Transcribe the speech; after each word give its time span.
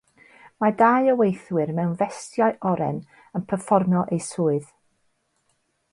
Mae 0.63 0.71
dau 0.79 1.09
o 1.11 1.13
weithwyr 1.19 1.73
mewn 1.79 1.93
festiau 2.01 2.57
oren 2.71 2.99
yn 3.41 3.47
perfformio 3.53 4.03
ei 4.17 4.23
swydd 4.33 4.73